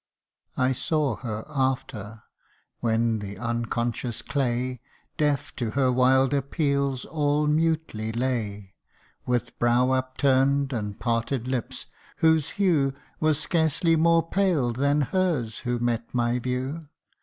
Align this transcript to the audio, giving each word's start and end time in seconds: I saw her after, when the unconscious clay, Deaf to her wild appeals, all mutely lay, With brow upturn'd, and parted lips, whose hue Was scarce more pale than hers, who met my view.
I 0.57 0.71
saw 0.71 1.15
her 1.17 1.45
after, 1.47 2.23
when 2.79 3.19
the 3.19 3.37
unconscious 3.37 4.23
clay, 4.23 4.81
Deaf 5.15 5.55
to 5.57 5.69
her 5.77 5.91
wild 5.91 6.33
appeals, 6.33 7.05
all 7.05 7.45
mutely 7.45 8.11
lay, 8.11 8.73
With 9.27 9.59
brow 9.59 9.91
upturn'd, 9.91 10.73
and 10.73 10.99
parted 10.99 11.47
lips, 11.47 11.85
whose 12.17 12.49
hue 12.57 12.93
Was 13.19 13.39
scarce 13.39 13.83
more 13.83 14.27
pale 14.27 14.73
than 14.73 15.01
hers, 15.01 15.59
who 15.59 15.77
met 15.77 16.15
my 16.15 16.39
view. 16.39 16.81